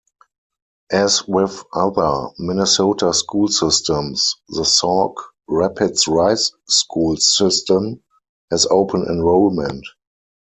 [0.91, 8.01] As with other Minnesota school systems, the Sauk Rapids-Rice Schools system
[8.49, 9.85] has open enrollment.